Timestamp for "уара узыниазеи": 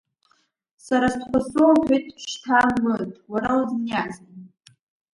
3.31-4.39